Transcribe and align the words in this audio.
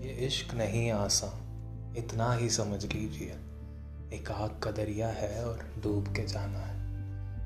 ये 0.00 0.26
इश्क 0.26 0.54
नहीं 0.54 0.90
आसा, 0.90 1.40
इतना 1.96 2.32
ही 2.32 2.50
समझ 2.50 2.84
लीजिए। 2.84 3.36
एक 4.12 4.30
आग 4.30 4.60
का 4.62 4.70
दरिया 4.70 5.08
है 5.08 5.44
और 5.44 5.58
डूब 5.82 6.14
के 6.16 6.22
जाना 6.26 6.58
है। 6.58 6.76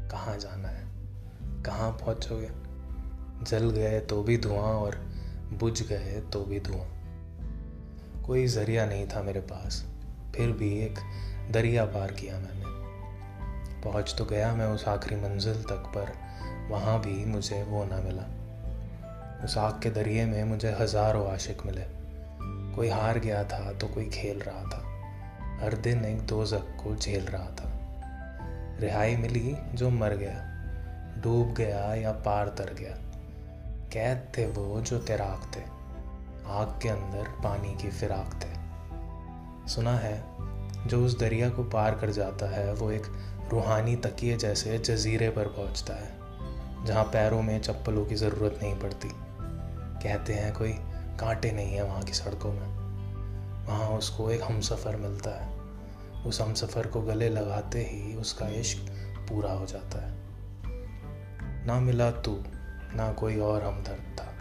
कहाँ 0.08 0.38
जाना 0.38 0.68
है? 0.68 0.86
कहाँ 1.62 1.92
पहुँचोगे? 1.92 2.50
जल 3.44 3.70
गए 3.70 4.00
तो 4.00 4.22
भी 4.22 4.38
धुआँ 4.38 4.74
और 4.74 4.96
बुझ 5.52 5.82
गए 5.82 6.22
तो 6.32 6.44
भी 6.44 6.60
धुआँ। 6.60 6.86
कोई 8.26 8.46
ज़रिया 8.46 8.86
नहीं 8.86 9.08
था 9.08 9.22
मेरे 9.22 9.40
पास। 9.40 9.86
फिर 10.36 10.52
भी 10.52 10.78
एक 10.78 10.98
दरिया 11.50 11.84
पार 11.84 12.12
किया 12.12 12.38
मैंने। 12.38 12.64
पहुँच 13.82 14.14
तो 14.18 14.24
गया 14.24 14.54
मैं 14.54 14.66
उस 14.66 14.88
आखिरी 14.88 15.16
मंजिल 15.16 15.62
तक, 15.62 15.92
पर 15.96 16.12
वहाँ 16.70 17.00
भी 17.00 17.24
मुझे 17.24 17.62
वो 17.62 17.84
ना 17.84 17.96
मिला। 17.96 18.39
उस 19.44 19.58
आग 19.58 19.80
के 19.82 19.90
दरिए 19.90 20.24
में 20.24 20.44
मुझे 20.44 20.76
हज़ारों 20.80 21.32
आशिक 21.32 21.66
मिले। 21.66 21.84
कोई 22.74 22.88
हार 22.88 23.18
गया 23.18 23.44
था 23.44 23.72
तो 23.72 23.88
कोई 23.88 24.04
खेल 24.04 24.38
रहा 24.38 24.62
था। 24.62 24.86
हर 25.64 25.74
दिन 25.74 26.04
एक 26.04 26.20
दो 26.20 26.44
को 26.52 26.96
झेल 26.96 27.24
रहा 27.24 27.46
था। 27.46 27.70
रिहाई 28.80 29.16
मिली 29.16 29.56
जो 29.74 29.90
मर 29.90 30.14
गया। 30.14 30.46
डूब 31.22 31.54
गया 31.54 31.94
या 31.94 32.12
पार 32.12 32.48
तर 32.48 32.74
गया। 32.74 32.96
कैद 33.92 34.28
थे 34.38 34.46
वो 34.46 34.80
जो 34.80 34.98
तैराक 34.98 35.56
थे। 35.56 35.60
आग 36.46 36.78
के 36.82 36.88
अंदर 36.88 37.28
पानी 37.44 37.74
की 37.82 37.90
फिराक 37.90 38.40
थे। 38.42 38.60
सुना 39.68 39.96
है, 39.96 40.22
जो 40.86 41.04
उस 41.06 41.18
दरिया 41.18 41.50
को 41.50 41.64
पार 41.64 41.94
कर 41.94 42.10
जाता 42.10 42.46
है, 42.46 42.72
वो 42.74 42.90
एक 42.90 43.02
रूहानी 43.52 43.96
तकिए 43.96 44.36
जैसे 44.36 44.78
जजीरे 44.78 45.30
पर 45.30 45.44
पहुँचता 45.44 45.94
है, 45.94 46.10
जहाँ 46.86 47.04
पैरों 47.04 47.42
में 47.42 47.60
चप्पलों 47.60 48.04
की 48.06 48.14
ज़रूरत 48.14 48.58
नहीं 48.62 48.80
पड़ती। 48.80 49.08
कहते 50.02 50.32
हैं, 50.32 50.54
कोई 50.54 50.72
कांटे 51.20 51.52
नहीं 51.52 51.74
है 51.74 51.82
वहाँ 51.82 52.02
की 52.02 52.12
सड़कों 52.12 52.52
में। 52.52 52.80
वहाँ 53.66 53.88
उसको 53.88 54.30
एक 54.30 54.42
हम 54.42 54.60
सफ़र 54.60 54.96
मिलता 54.96 55.30
है। 55.30 55.60
उस 56.26 56.40
हम 56.40 56.54
सफ़र 56.54 56.86
को 56.86 57.02
गले 57.02 57.28
लगाते 57.28 57.78
ही 57.82 58.14
उसका 58.14 58.48
इश्क 58.48 58.78
पूरा 59.28 59.52
हो 59.52 59.66
जाता 59.66 60.06
है। 60.06 60.14
ना 61.66 61.80
मिला 61.80 62.10
तू, 62.10 62.42
ना 62.94 63.12
कोई 63.12 63.38
और 63.38 63.62
हमदर्द 63.62 64.16
था। 64.20 64.34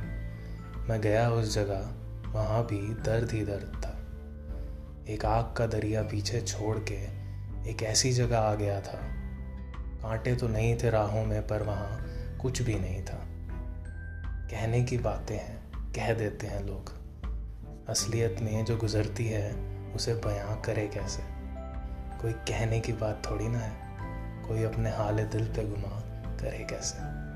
मैं 0.89 1.02
गया 1.02 1.31
उस 1.31 1.56
जगह, 1.56 1.92
वहाँ 2.31 2.66
भी 2.66 2.94
दर्द 2.94 3.31
ही 3.31 3.45
दर्द 3.45 3.81
था। 3.86 3.95
एक 5.14 5.26
आग 5.26 5.53
का 5.58 5.67
दरिया 5.67 6.03
पीछे 6.03 6.42
छोड़ 6.42 6.78
के 6.78 7.20
एक 7.72 7.83
ऐसी 7.83 8.11
जगह 8.11 8.39
आ 8.39 8.55
गया 8.55 8.81
था। 8.81 9.00
कांटे 10.02 10.36
तो 10.36 10.48
नहीं 10.48 10.78
थे 10.78 10.89
राहों 10.89 11.26
में, 11.26 11.48
पर 11.48 11.64
वहाँ 11.64 12.05
कुछ 12.42 12.61
भी 12.61 12.76
नहीं 12.76 13.03
था। 13.03 13.26
कहने 14.52 14.83
की 14.83 14.97
बातें 14.97 15.36
हैं, 15.36 15.72
कह 15.92 16.14
देते 16.14 16.47
हैं 16.47 16.64
लोग। 16.64 16.94
असलियत 17.89 18.38
में 18.42 18.66
जो 18.66 18.78
गुजरती 18.78 19.28
है, 19.28 19.55
उसे 19.94 20.14
बयां 20.14 20.61
करे 20.61 20.88
कैसे? 20.88 21.23
कोई 22.22 22.33
कहने 22.33 22.80
की 22.80 22.94
बात 22.94 23.22
थोड़ी 23.31 23.47
ना 23.47 23.59
है। 23.59 23.77
कोई 24.47 24.64
अपने 24.64 24.89
हाल 24.89 25.23
दिल 25.23 25.45
पे 25.45 25.64
गुमा 25.64 26.00
करे 26.38 26.67
कैसे? 26.70 27.28